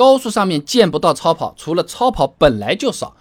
[0.00, 3.14] 高速上面见不到超跑，除了超跑本来就少，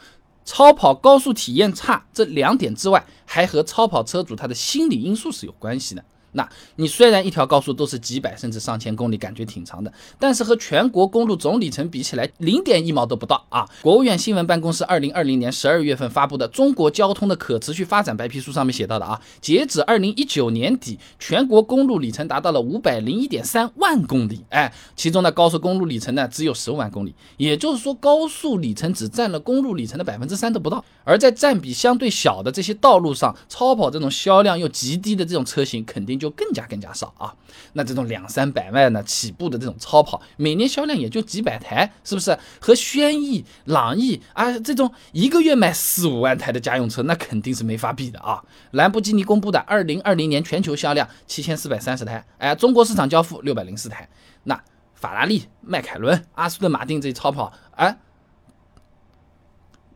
[0.45, 6.05] 超跑高速体验差这两点之外，还和超跑车主他的心理因素是有关系的。
[6.33, 13.67] 那你虽然一条高速都是几百甚至上千公里，感觉挺长的，但是和全国公路总里程比起来，零点一毛都不到啊！
[13.81, 30.85] 国务院新闻办公室二零二零年十二月份发布的《中国交通的可持续发展白皮书》上面写到的啊，截止二零一九年底，全国公路里程达到了五百零一点三万公里，哎，其中的高速公路里程呢只有十万公里，也就是说高速里程只占了公路里程的百分之三都不到。
[31.03, 36.18] 而在占比相对小的这些道路上，超跑这种销量又极低的这种车型，肯定。
[36.19, 37.33] 就更加更加少啊！
[37.73, 42.37] 那这种两三百万呢起步的这种超跑，每年销量也就几百台，是不是？
[42.59, 48.43] 和轩逸、朗逸啊这种一个月卖四五万台的家用车，那肯定是没法比的啊！
[48.71, 54.07] 兰博基尼公布的二零二零年全球销量七千四百三十台，哎，中国市场交付六百零四台。
[54.43, 54.61] 那
[54.93, 57.97] 法拉利、迈凯伦、阿斯顿马丁这些超跑，哎，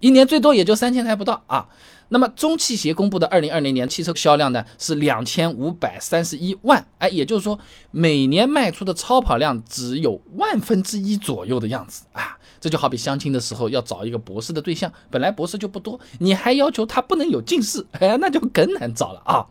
[0.03, 1.65] 一年最多也就三千台不到啊！
[2.09, 7.57] 那么中汽协公布的二零二零年汽车销量呢是两千五百三十一万，哎，也就是说
[7.89, 12.37] 每年卖出的超跑量只有万分之一左右的样子啊。
[12.63, 19.45] 这就好比相亲的时候要找一个博士的对象，本来博士就不多，你还要求他不能有近视，哎，那就更难找了啊。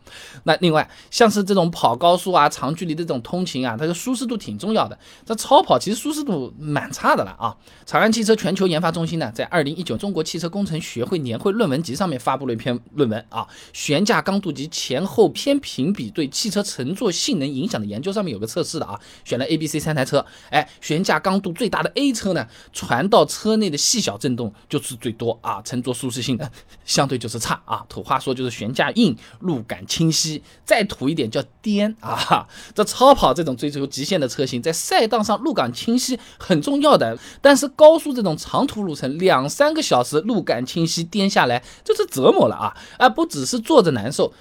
[0.44, 4.98] 那另外像是这种跑高速啊、长距离的这种通勤啊，它的舒适度挺重要的。
[5.26, 7.54] 这超跑其实舒适度蛮差的了啊。
[7.84, 26.50] 长安汽车全球研发中心呢，在二零一九中国汽车工程学会年会论文集上面发布了一篇论文啊，悬架刚度及前后偏平比对汽车乘坐性能影响的研究，上面有个测试的啊，选了 A、B、C 三台车，哎，悬架刚度最大的 A 车呢，传到车内的细小震动就是最多啊，乘坐舒适性的
[26.84, 27.84] 相对就是差啊。
[27.88, 30.42] 土话说就是悬架硬，路感清晰。
[30.64, 32.46] 再土一点叫颠啊。
[32.74, 42.76] 这超跑这种追求极限的车型，在赛道上路感清晰很重要的，但是高速这种长途路程，两三个小时路感清晰颠下来就是折磨了啊！
[42.98, 44.32] 啊，不只是坐着难受。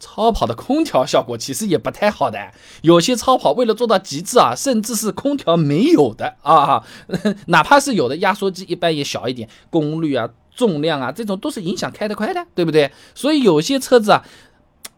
[0.00, 6.82] 超跑的空调效果其实也不太好的，有些超跑为了做到极致啊，甚至是空调没有的啊，
[7.46, 12.90] 哪怕是有的压缩机一般也小一点，功率啊、重量啊这种都是影响开得快的，对不对？
[13.14, 14.24] 所以有些车子啊，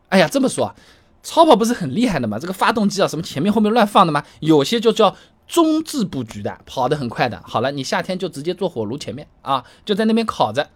[0.09, 0.75] 哎呀这么说，
[1.23, 2.39] 超跑不是很厉害的嘛？
[2.39, 4.25] 这个发动机啊，什么前面后面乱放的吗？
[4.39, 5.17] 有些就叫
[5.49, 7.43] 中置布局的，跑得很快的。
[7.45, 10.71] 好了，你夏天就直接坐火炉前面啊，就在那边烤着。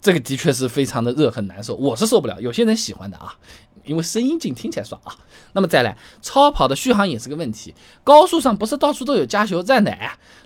[0.00, 2.40] 这个的确是非常的热，很难受，我是受不了。
[2.40, 3.34] 有些人喜欢的啊，
[3.84, 5.16] 因为声音静，听起来爽啊。
[5.52, 9.96] 那么再来，超跑的续航也是个问题，高速上不是到处都有加油站的，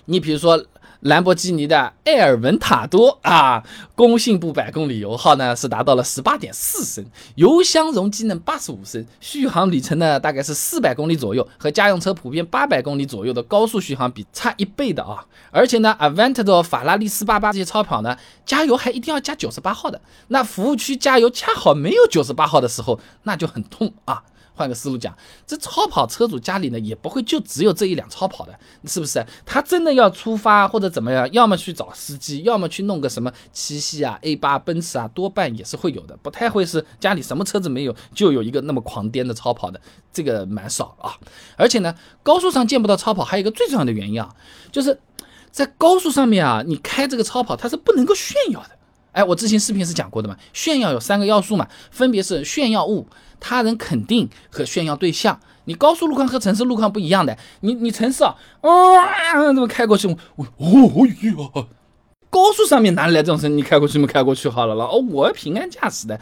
[0.06, 0.64] 你比如说。
[1.02, 3.64] 兰博基尼的埃尔文塔多啊，
[3.96, 7.04] 工信部百公里油耗呢是达到了十八点四升，
[7.34, 15.26] 油箱容积呢八十五升，续航里程呢大概是四百公里左右，和家用车普遍八百公里左右的高速续航比差一倍的啊！
[15.50, 24.22] 而且呢，Aventador、法拉利四八八这些超跑呢，加油还一定要加九十八号的，那服务区加油恰好没有九十八号的时候，那就很痛啊！
[24.62, 25.12] 换个思路讲，
[25.44, 29.26] 这超跑车主家里呢也不会就只有这一辆超跑的，是不是？
[29.44, 39.80] 他真的要出发或者怎么样，要么去找司机，要么去弄个什么七系啊、A 八、奔驰啊，多半也是会有的，不太会是家里什么车子没有就有一个那么狂颠的超跑的，
[40.12, 41.18] 这个蛮少啊。
[41.56, 41.92] 而且呢，
[42.22, 44.32] 高速上见不到超跑，还有一个最重要的原因啊，
[44.70, 45.00] 就是
[45.50, 48.70] 在高速上面啊，你开这个超跑它是不能够炫耀的。
[49.12, 53.06] 哎，我之前视频是讲过的嘛，炫耀有三个要素嘛，分别是炫耀物、
[53.38, 55.38] 他人肯定和炫耀对象。
[55.64, 60.08] 你高速路况和城市路况不一样的，你你城市啊，啊，怎么开过去？
[60.36, 61.66] 我哦哟，
[62.28, 63.46] 高速上面哪里来这种车？
[63.48, 64.86] 你开过去没开过去好了了。
[64.86, 66.18] 哦，我平安驾驶的，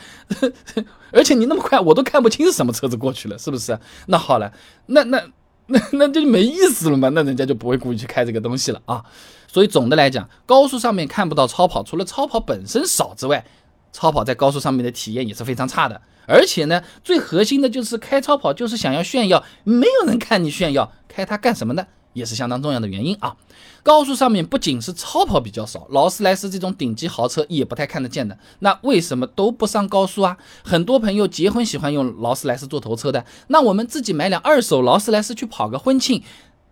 [1.12, 3.78] 而且你那么快，我都看不清是什么车子过去了，是不是？
[4.07, 4.53] 那好了，
[4.87, 5.22] 那那。
[5.72, 9.05] 那那就没意思了嘛，那人家就不会故意去开这个东西了啊。
[9.53, 13.44] 所以总的来讲，高速上面看不到超跑，除了超跑本身少之外，
[13.93, 16.00] 超跑在高速上面的体验也是非常差的。
[16.27, 21.84] 而且呢，最核心的就是开超跑就是想要炫耀，没有人看你炫耀，开它干什么呢？
[22.12, 23.37] 也是相当重要的原因啊。
[23.83, 28.39] 高速上面不仅是超跑比较少，劳斯莱斯这种顶级豪车也不太看得见的。
[28.60, 30.36] 那为什么都不上高速啊？
[30.63, 36.22] 很多朋友结婚喜欢用劳斯莱斯做头车的，那我们自己买辆二手劳斯莱斯去跑个婚庆，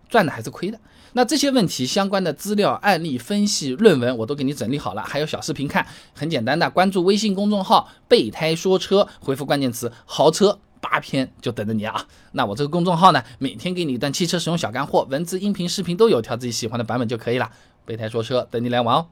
[0.07, 0.79] 赚的还是亏的？
[1.13, 10.59] 那这些问题相关的资料、案例分析、论文我都给你整理好了，还有小视频看，很简单的，关注微信公众号“备胎说车”，回复关键词“豪车”。
[10.81, 12.05] 八篇就等着你啊！
[12.31, 17.51] 那我这个公众号呢，每天给你一段汽车使用小干货，文字、音频、视频都有，挑自己喜欢的版本就可以了。
[17.85, 19.07] 备胎说车，等你来玩哦。